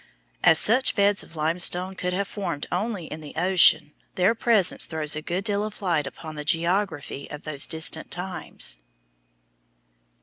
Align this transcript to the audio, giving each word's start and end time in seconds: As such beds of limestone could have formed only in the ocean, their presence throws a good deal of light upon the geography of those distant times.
As 0.43 0.57
such 0.57 0.95
beds 0.95 1.21
of 1.21 1.35
limestone 1.35 1.93
could 1.93 2.11
have 2.11 2.27
formed 2.27 2.65
only 2.71 3.05
in 3.05 3.21
the 3.21 3.35
ocean, 3.35 3.93
their 4.15 4.33
presence 4.33 4.87
throws 4.87 5.15
a 5.15 5.21
good 5.21 5.43
deal 5.43 5.63
of 5.63 5.79
light 5.79 6.07
upon 6.07 6.33
the 6.33 6.43
geography 6.43 7.29
of 7.29 7.43
those 7.43 7.67
distant 7.67 8.09
times. 8.09 8.79